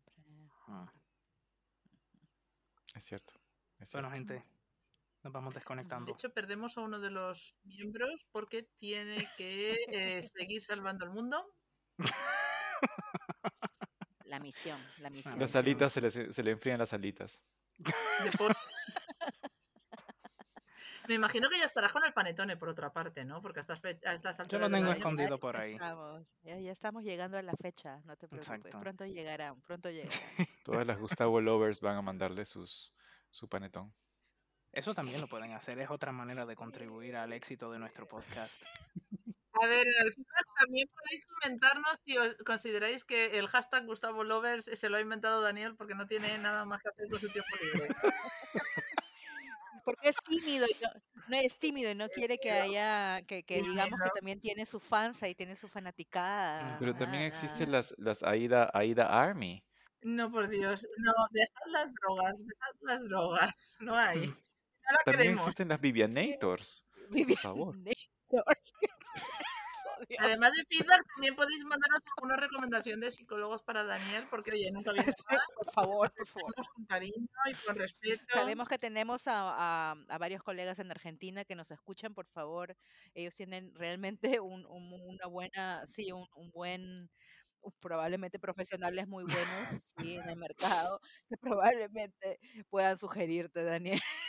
Ah, 0.68 0.92
Es 2.94 3.04
cierto. 3.04 3.34
es 3.78 3.90
Bueno, 3.92 4.10
gente, 4.10 4.44
nos 5.22 5.32
vamos 5.32 5.54
De 5.54 5.60
desconectando. 5.60 6.12
hecho, 6.12 6.32
perdemos 6.32 6.76
a 6.78 6.80
uno 6.82 6.98
de 7.00 7.10
los 7.10 7.56
miembros 7.64 8.24
porque 8.30 8.64
tiene 8.78 9.28
que 9.36 9.76
eh, 9.88 10.22
seguir 10.22 10.62
salvando 10.62 11.04
el 11.04 11.10
mundo. 11.10 11.54
La 14.24 14.40
misión, 14.40 14.80
la 14.98 15.10
misión. 15.10 15.38
Las 15.38 15.54
alitas 15.56 15.92
se 15.92 16.00
le, 16.00 16.10
se 16.10 16.42
le 16.42 16.50
enfrían 16.52 16.78
las 16.78 16.92
alitas. 16.92 17.44
de 17.78 18.30
por- 18.38 18.56
Me 21.08 21.14
imagino 21.14 21.48
que 21.48 21.58
ya 21.58 21.64
estará 21.64 21.88
con 21.88 22.04
el 22.04 22.12
panetone 22.12 22.56
por 22.56 22.68
otra 22.68 22.92
parte, 22.92 23.24
¿no? 23.24 23.42
Porque 23.42 23.60
a 23.60 23.62
estas, 23.62 23.80
a 23.84 24.12
estas 24.12 24.36
Yo 24.36 24.42
alturas 24.42 24.70
lo 24.70 24.76
del 24.76 24.84
tengo 24.84 24.92
escondido 24.96 25.38
por 25.38 25.56
ahí. 25.56 25.72
Estamos, 25.72 26.22
ya, 26.42 26.58
ya 26.58 26.72
estamos 26.72 27.04
llegando 27.04 27.38
a 27.38 27.42
la 27.42 27.54
fecha, 27.54 28.00
no 28.04 28.16
te 28.16 28.28
preocupes. 28.28 28.56
Exacto. 28.56 28.80
Pronto 28.80 29.06
llegarán, 29.06 29.60
pronto 29.62 29.90
llegarán. 29.90 30.20
Todas 30.64 30.86
las 30.86 30.98
Gustavo 30.98 31.40
Lovers 31.40 31.80
van 31.80 31.96
a 31.96 32.02
mandarle 32.02 32.44
sus, 32.46 32.92
su 33.30 33.48
panetón. 33.48 33.92
Eso 34.72 34.94
también 34.94 35.20
lo 35.20 35.26
pueden 35.26 35.52
hacer, 35.52 35.78
es 35.80 35.90
otra 35.90 36.12
manera 36.12 36.46
de 36.46 36.56
contribuir 36.56 37.16
al 37.16 37.32
éxito 37.32 37.70
de 37.70 37.78
nuestro 37.78 38.08
podcast. 38.08 38.62
A 39.54 39.66
ver, 39.66 39.86
en 39.86 40.06
el 40.06 40.12
final 40.14 40.44
también 40.58 40.88
podéis 40.88 41.26
comentarnos 41.26 42.00
si 42.06 42.16
os 42.16 42.34
consideráis 42.46 43.04
que 43.04 43.38
el 43.38 43.48
hashtag 43.48 43.84
Gustavo 43.84 44.24
Lovers 44.24 44.64
se 44.64 44.88
lo 44.88 44.96
ha 44.96 45.00
inventado 45.00 45.42
Daniel 45.42 45.76
porque 45.76 45.94
no 45.94 46.06
tiene 46.06 46.38
nada 46.38 46.64
más 46.64 46.80
que 46.82 46.88
hacer 46.88 47.10
con 47.10 47.20
su 47.20 47.28
tiempo 47.28 47.50
libre. 47.60 47.88
Porque 49.84 50.08
es 50.10 50.16
tímido 50.28 50.66
y 50.66 50.74
no, 50.82 50.88
no 51.28 51.36
es 51.36 51.58
tímido 51.58 51.90
y 51.90 51.94
no 51.94 52.08
quiere 52.08 52.38
que 52.38 52.50
haya, 52.50 53.22
que, 53.22 53.42
que 53.42 53.62
digamos 53.62 54.00
que 54.02 54.10
también 54.14 54.40
tiene 54.40 54.66
su 54.66 54.80
fansa 54.80 55.28
y 55.28 55.34
tiene 55.34 55.56
su 55.56 55.68
fanaticada. 55.68 56.76
Pero 56.78 56.94
también 56.94 57.24
Ah, 57.24 57.26
existen 57.26 57.72
las, 57.72 57.94
las 57.98 58.22
Aida, 58.22 58.70
Aida 58.74 59.06
Army. 59.06 59.64
No, 60.02 60.30
por 60.30 60.48
Dios. 60.48 60.86
No, 60.98 61.12
dejad 61.30 61.72
las 61.72 61.90
drogas, 61.94 62.34
dejad 62.38 62.74
las 62.80 63.04
drogas. 63.04 63.76
No 63.80 63.96
hay. 63.96 64.32
también 65.04 65.34
existen 65.34 65.68
las 65.68 65.80
Vivianators. 65.80 66.84
Por 67.10 67.38
favor. 67.38 67.76
Además 70.18 70.52
de 70.52 70.64
feedback, 70.68 71.04
también 71.14 71.34
podéis 71.34 71.64
mandarnos 71.64 72.00
alguna 72.16 72.36
recomendación 72.36 73.00
de 73.00 73.10
psicólogos 73.10 73.62
para 73.62 73.84
Daniel, 73.84 74.26
porque 74.30 74.52
oye, 74.52 74.70
nunca 74.72 74.92
viene 74.92 75.12
nada. 75.30 75.42
por 75.56 75.72
favor, 75.72 76.12
por 76.12 76.26
favor. 76.26 76.54
Con 76.74 76.84
cariño 76.86 77.26
y 77.50 77.54
con 77.66 77.76
respeto. 77.76 78.24
Sabemos 78.28 78.68
que 78.68 78.78
tenemos 78.78 79.26
a, 79.26 79.92
a, 80.08 80.18
varios 80.18 80.42
colegas 80.42 80.78
en 80.78 80.90
Argentina 80.90 81.44
que 81.44 81.56
nos 81.56 81.70
escuchan, 81.70 82.14
por 82.14 82.26
favor. 82.26 82.76
Ellos 83.14 83.34
tienen 83.34 83.74
realmente 83.74 84.40
un, 84.40 84.66
una 84.66 85.26
buena, 85.26 85.86
sí, 85.86 86.12
un, 86.12 86.26
un 86.34 86.50
buen 86.50 87.10
probablemente 87.80 88.40
profesionales 88.40 89.06
muy 89.06 89.22
buenos 89.22 89.82
sí, 89.98 90.16
en 90.16 90.28
el 90.28 90.36
mercado 90.36 91.00
que 91.28 91.36
probablemente 91.36 92.40
puedan 92.68 92.98
sugerirte, 92.98 93.62
Daniel. 93.62 94.00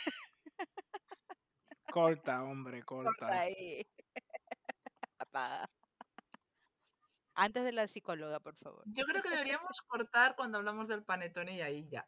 Corta, 1.92 2.42
hombre, 2.42 2.82
corta. 2.82 3.10
corta 3.18 3.40
ahí. 3.40 3.86
Antes 7.34 7.64
de 7.64 7.72
la 7.72 7.88
psicóloga, 7.88 8.40
por 8.40 8.56
favor. 8.56 8.82
Yo 8.86 9.04
creo 9.04 9.22
que 9.22 9.30
deberíamos 9.30 9.80
cortar 9.86 10.36
cuando 10.36 10.58
hablamos 10.58 10.86
del 10.88 11.04
panetone 11.04 11.56
y 11.56 11.60
ahí 11.62 11.88
ya. 11.88 12.06